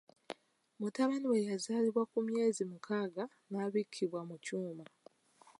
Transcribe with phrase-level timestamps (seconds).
[0.79, 4.83] Mutabani we yazaalibwa ku myezi mukaaga n'abikkibwa mu kyuma.